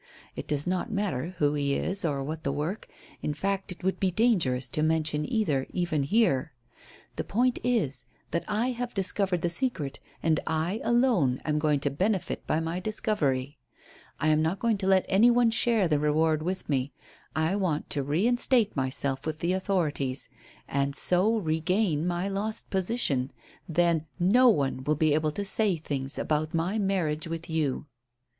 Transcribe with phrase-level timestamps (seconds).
[0.35, 2.87] It does not matter who he is or what the work;
[3.21, 6.53] in fact, it would be dangerous to mention either, even here;
[7.17, 11.91] the point is that I have discovered the secret, and I, alone, am going to
[11.91, 13.59] benefit by my discovery.
[14.19, 16.91] I am not going to let any one share the reward with me.
[17.35, 20.29] I want to reinstate myself with the authorities,
[20.67, 23.29] and so regain my lost position,
[23.69, 27.85] then no one will be able to say things about my marriage with you."